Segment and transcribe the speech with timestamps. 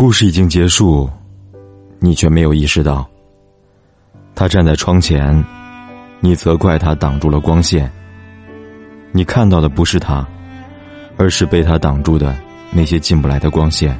[0.00, 1.10] 故事已经结束，
[1.98, 3.04] 你却没有意识到。
[4.32, 5.44] 他站在窗前，
[6.20, 7.90] 你责怪他挡住了光线。
[9.10, 10.24] 你看到的不是他，
[11.16, 12.38] 而是被他挡住的
[12.70, 13.98] 那些进不来的光线。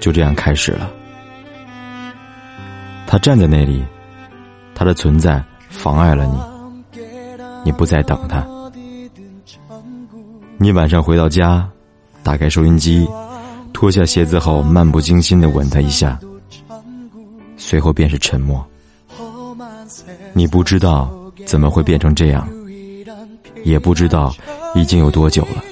[0.00, 0.90] 就这样开始了。
[3.06, 3.84] 他站在那里，
[4.74, 7.00] 他的存在妨碍了你，
[7.66, 8.44] 你不再等他。
[10.58, 11.70] 你晚上回到家，
[12.24, 13.08] 打开收音机，
[13.80, 16.20] 脱下鞋子后漫不经心的吻他一下，
[17.56, 18.62] 随后便是沉默。
[20.34, 21.10] 你不知道
[21.46, 22.46] 怎么会变成这样，
[23.64, 24.34] 也不知道
[24.74, 25.64] 已经有多久了。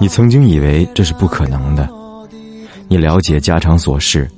[0.00, 1.88] 你曾经以为这是不可能的，
[2.88, 4.28] 你了解家常琐事，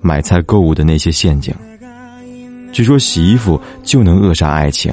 [0.00, 1.54] 买菜购物的那些陷阱。
[2.72, 4.90] 据说洗衣服就能扼杀爱情，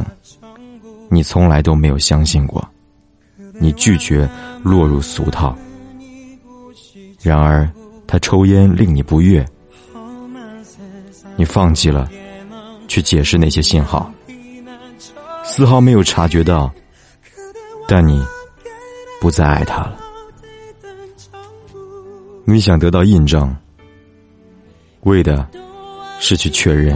[1.09, 2.61] 你从来都没有相信过。
[3.61, 4.29] 你拒绝
[4.61, 5.57] 落入俗套，
[7.25, 7.67] 然而
[8.05, 9.43] 他抽烟令你不悦，
[11.35, 12.07] 你放弃了
[12.87, 14.13] 去解释那些信号，
[15.43, 16.71] 丝毫没有察觉到，
[17.87, 18.23] 但你
[19.19, 19.97] 不再爱他了。
[22.43, 23.51] 你想得到印证，
[25.01, 25.49] 为的
[26.19, 26.95] 是去确认，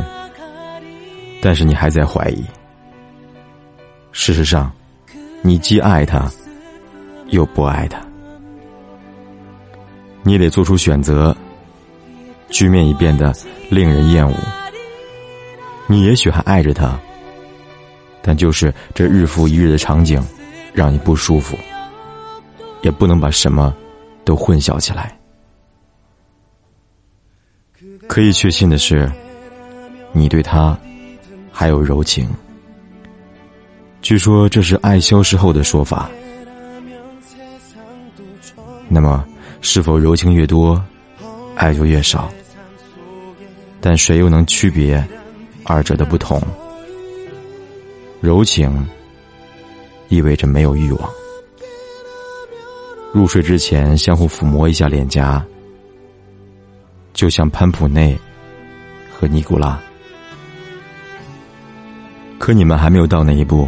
[1.41, 2.45] 但是你还在怀疑。
[4.11, 4.71] 事实上，
[5.41, 6.31] 你既爱他。
[7.31, 8.01] 又不爱他，
[10.29, 11.35] 你得做出选择。
[12.51, 13.33] 局面已变得
[13.69, 14.35] 令人厌恶。
[15.87, 16.99] 你也许还爱着他，
[18.21, 20.23] 但就是这日复一日的场景，
[20.71, 21.57] 让你不舒服，
[22.83, 23.75] 也不能把什么
[24.23, 25.17] 都混淆起来。
[28.07, 29.11] 可以确信的是，
[30.11, 30.77] 你对他
[31.51, 32.29] 还有柔情。
[34.01, 36.09] 据说这是爱消失后的说法。
[38.87, 39.23] 那么，
[39.61, 40.81] 是否柔情越多，
[41.55, 42.31] 爱就越少？
[43.81, 45.01] 但谁又能区别
[45.63, 46.41] 二者的不同？
[48.21, 48.85] 柔情
[50.09, 51.09] 意味着没有欲望，
[53.13, 55.45] 入睡之前相互抚摸一下脸颊，
[57.13, 58.17] 就像潘普内
[59.11, 59.79] 和尼古拉。
[62.37, 63.67] 可你们还没有到那一步，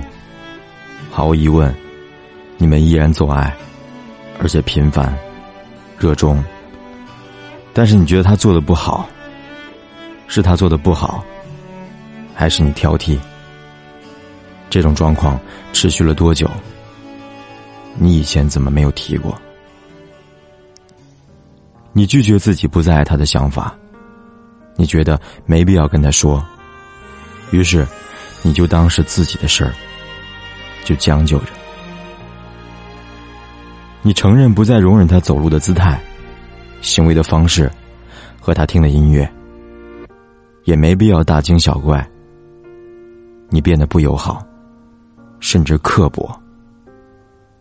[1.09, 1.73] 毫无疑问，
[2.57, 3.55] 你们依然做爱。
[4.39, 5.15] 而且频繁、
[6.01, 6.43] 热衷，
[7.73, 9.07] 但是你觉得他做的不好，
[10.27, 11.23] 是他做的不好，
[12.33, 13.19] 还是你挑剔？
[14.67, 15.39] 这种状况
[15.73, 16.49] 持续了多久？
[17.99, 19.39] 你以前怎么没有提过？
[21.93, 23.77] 你拒绝自己不再爱他的想法，
[24.75, 26.43] 你觉得没必要跟他说，
[27.51, 27.87] 于是
[28.41, 29.71] 你就当是自己的事儿，
[30.83, 31.60] 就将就着。
[34.03, 36.01] 你承认不再容忍他走路的姿态、
[36.81, 37.71] 行为的方式
[38.39, 39.31] 和他听的音乐，
[40.63, 42.05] 也没必要大惊小怪。
[43.49, 44.43] 你变得不友好，
[45.39, 46.33] 甚至刻薄，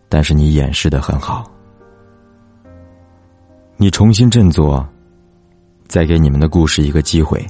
[0.09, 1.45] 但是你掩饰的很好。
[3.77, 4.87] 你重新振作，
[5.87, 7.45] 再给你们的故事一个机会。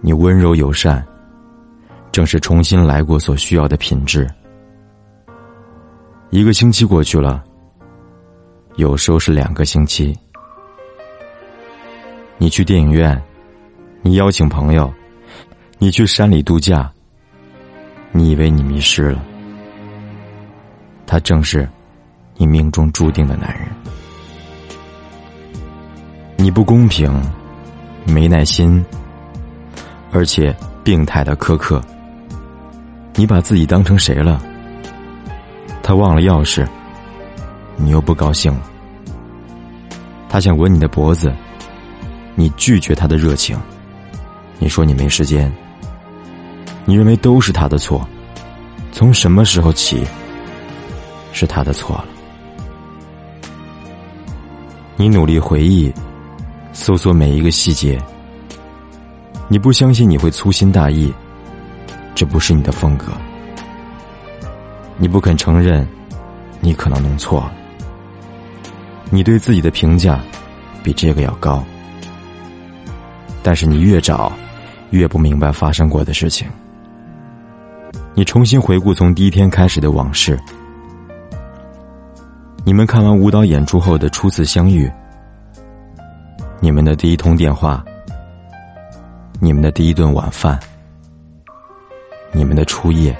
[0.00, 1.06] 你温柔友善，
[2.10, 4.28] 正是重新来过所需要的品质。
[6.32, 7.44] 一个星期过去了，
[8.76, 10.18] 有时候是两个星期。
[12.38, 13.22] 你去电影院，
[14.00, 14.90] 你邀请朋友，
[15.78, 16.90] 你去山里度假。
[18.12, 19.22] 你以为你迷失了，
[21.06, 21.68] 他正是
[22.38, 23.68] 你命中注定的男人。
[26.38, 27.12] 你不公平，
[28.06, 28.82] 没耐心，
[30.10, 31.78] 而且病态的苛刻。
[33.16, 34.42] 你把自己当成谁了？
[35.82, 36.66] 他忘了钥匙，
[37.76, 38.62] 你又不高兴了。
[40.28, 41.34] 他想吻你的脖子，
[42.34, 43.58] 你拒绝他的热情。
[44.58, 45.52] 你说你没时间。
[46.84, 48.06] 你认为都是他的错，
[48.92, 50.04] 从什么时候起
[51.32, 52.06] 是他的错了？
[54.96, 55.92] 你努力回忆，
[56.72, 58.00] 搜索每一个细节。
[59.48, 61.12] 你不相信你会粗心大意，
[62.14, 63.12] 这不是你的风格。
[65.02, 65.84] 你不肯承认，
[66.60, 67.52] 你可能弄错了。
[69.10, 70.20] 你对自己的评价
[70.80, 71.60] 比这个要高，
[73.42, 74.32] 但是你越找，
[74.90, 76.48] 越不明白发生过的事情。
[78.14, 80.38] 你重新回顾从第一天开始的往事，
[82.64, 84.88] 你们看完舞蹈演出后的初次相遇，
[86.60, 87.84] 你们的第一通电话，
[89.40, 90.60] 你们的第一顿晚饭，
[92.30, 93.12] 你们的初夜。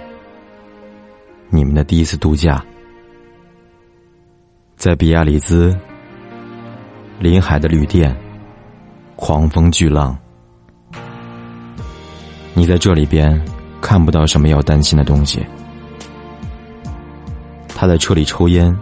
[1.54, 2.64] 你们的第一次度假，
[4.74, 5.78] 在比亚里兹，
[7.18, 8.16] 临海的旅店，
[9.16, 10.16] 狂风巨浪。
[12.54, 13.38] 你在这里边
[13.82, 15.44] 看不到什么要担心的东西。
[17.68, 18.74] 他在车里抽烟，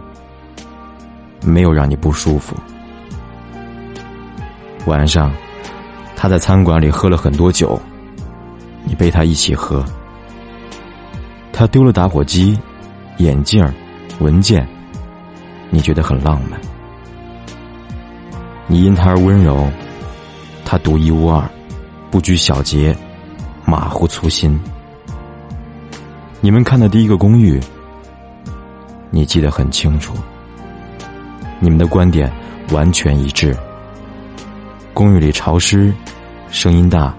[1.43, 2.55] 没有让你不舒服。
[4.85, 5.29] 晚上，
[6.15, 7.77] 他在餐馆里喝了很多酒，
[8.85, 9.83] 你陪他一起喝。
[11.61, 12.59] 他丢了打火机、
[13.17, 13.63] 眼镜、
[14.19, 14.67] 文件，
[15.69, 16.59] 你觉得很浪漫。
[18.65, 19.69] 你因他而温柔，
[20.65, 21.47] 他独一无二，
[22.09, 22.97] 不拘小节，
[23.63, 24.59] 马虎粗心。
[26.39, 27.59] 你们看的第一个公寓，
[29.11, 30.15] 你记得很清楚。
[31.59, 32.33] 你们的观点
[32.71, 33.55] 完全一致。
[34.95, 35.93] 公寓里潮湿，
[36.49, 37.13] 声音大，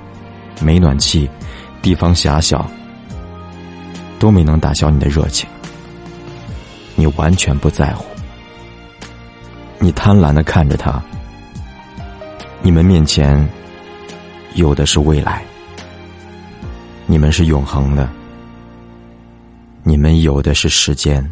[0.60, 1.30] 没暖气，
[1.80, 2.68] 地方狭小，
[4.22, 5.50] 都没能打消你的热情。
[6.94, 8.04] 你完全不在乎，
[9.80, 11.02] 你贪婪的看着他。
[12.62, 13.44] 你们面前
[14.54, 15.44] 有的是未来，
[17.06, 18.08] 你们是永恒的，
[19.82, 21.28] 你们有的是时间，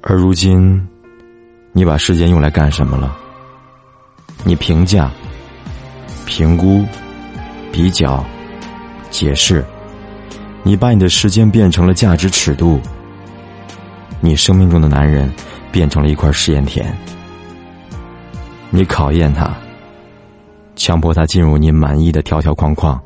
[0.00, 0.82] 而如今，
[1.72, 3.14] 你把时间用来干什么了？
[4.44, 5.10] 你评价、
[6.24, 6.86] 评估、
[7.70, 8.24] 比较、
[9.10, 9.62] 解释，
[10.66, 12.80] 你把你的时间变成了价值尺度，
[14.20, 15.32] 你生命中的男人
[15.70, 16.92] 变成了一块试验田。
[18.70, 19.56] 你考验他，
[20.74, 23.00] 强迫他进入你满意的条条框框。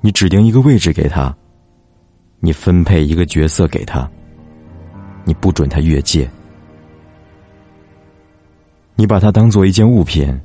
[0.00, 1.32] 你指定一个位置给他，
[2.40, 4.10] 你分配一个角色给他，
[5.24, 6.28] 你不准他越界。
[8.96, 10.36] 你把它当做一件物品，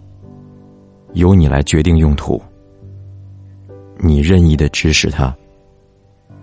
[1.14, 2.40] 由你来决定用途。
[3.98, 5.36] 你任意的指使他，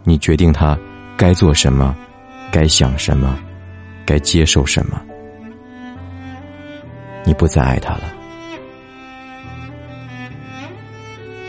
[0.05, 0.79] 你决定他
[1.17, 1.95] 该做什么，
[2.51, 3.39] 该想什么，
[4.05, 5.01] 该接受什么。
[7.25, 8.05] 你不再爱他了，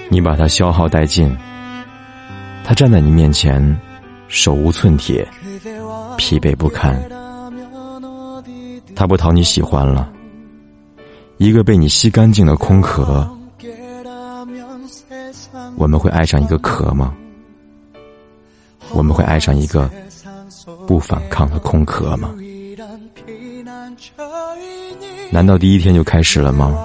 [0.10, 1.36] 你把他消耗殆尽，
[2.64, 3.80] 他站在你面前，
[4.28, 5.26] 手无寸铁，
[6.18, 7.02] 疲惫不堪。
[8.94, 10.12] 他不讨你喜欢了，
[11.38, 13.28] 一个被你吸干净的空壳。
[15.78, 17.16] 我们会爱上一个壳吗？
[18.94, 19.90] 我们会爱上一个
[20.88, 22.34] 不反抗的空壳吗？
[25.32, 26.76] 难道第一天就开始了吗？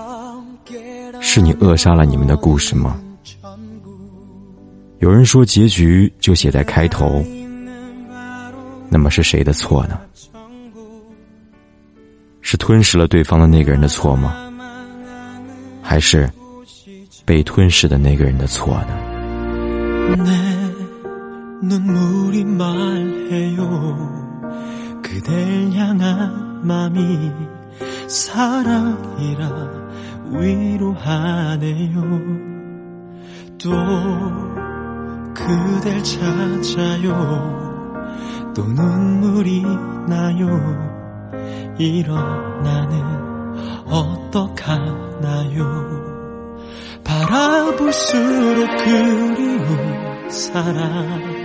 [1.21, 3.01] 是你扼杀了你们的故事吗？
[4.99, 7.25] 有人说结局就写在开头，
[8.89, 10.01] 那么是谁的错呢？
[12.41, 14.35] 是吞噬了对方的那个人的错吗？
[15.83, 16.31] 还是
[17.25, 20.56] 被吞噬的那个人的错呢？
[28.09, 29.47] 사랑이라
[30.31, 32.03] 위로하네요
[33.59, 33.71] 또
[35.35, 37.13] 그댈 찾아요
[38.55, 39.63] 또 눈물이
[41.79, 42.17] 나요이런나는
[43.87, 45.67] 어떡하나요
[47.03, 51.36] 바라볼수록 그리운 사랑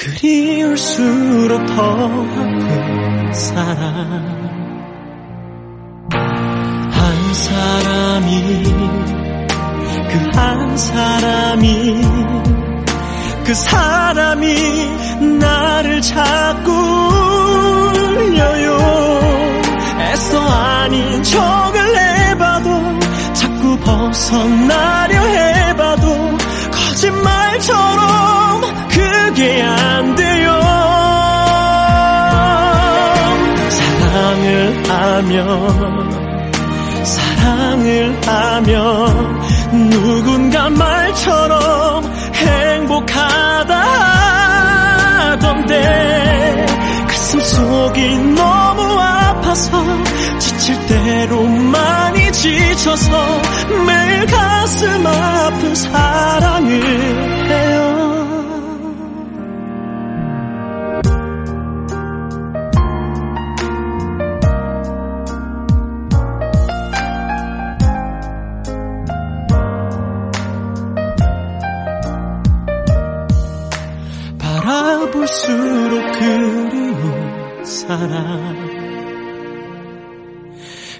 [0.00, 4.38] 그리울수록 더 아픈 사랑.
[6.92, 8.62] 한 사람이
[10.08, 12.00] 그 한 사람이
[13.44, 16.70] 그 사람이 나를 자꾸
[17.92, 18.78] 울려요.
[20.00, 22.70] 애써 아닌 척을 해봐도
[23.34, 25.07] 자꾸 벗어나
[35.28, 39.40] 하면 사랑을 하면
[39.90, 42.04] 누군가 말처럼
[42.34, 43.74] 행복하다
[45.30, 46.66] 하던데
[47.06, 49.84] 가슴 속이 너무 아파서
[50.38, 53.42] 지칠 대로 많이 지쳐서
[53.86, 57.37] 매일 가슴 아픈 사랑을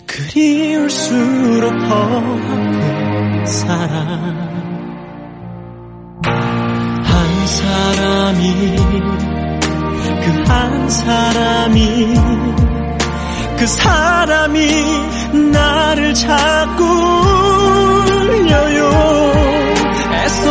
[0.09, 4.49] 그리울수록 더 아픈 사랑.
[7.05, 8.77] 한 사람이
[10.25, 12.15] 그 한 사람이
[13.59, 14.71] 그 사람이
[15.53, 16.85] 나를 자꾸
[18.15, 19.33] 울려요.
[20.15, 20.51] 애써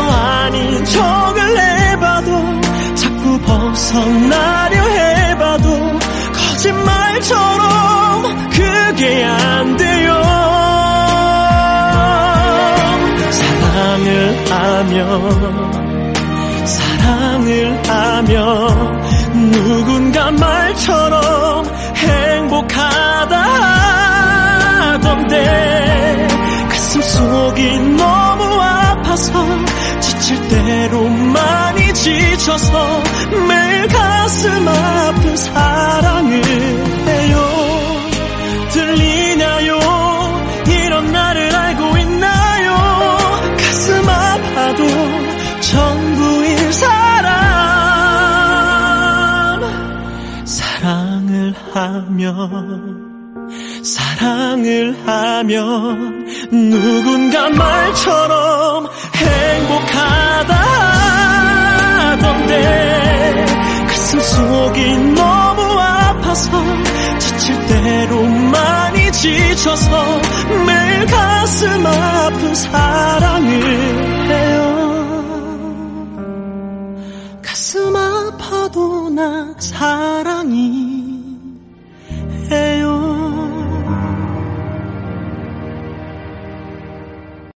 [16.65, 23.37] 사랑을 하면 누군가 말처럼 행복하다
[24.91, 26.27] 하던데
[26.69, 29.31] 가슴 속이 너무 아파서
[29.99, 33.03] 지칠 대로 많이 지쳐서
[33.47, 36.96] 매일 가슴 아픈 사랑을
[53.83, 60.53] 사랑을 하면 누군가 말처럼 행복하다
[62.11, 63.45] 하던데
[63.87, 66.51] 가슴 속이 너무 아파서
[67.19, 70.16] 지칠 대로 많이 지쳐서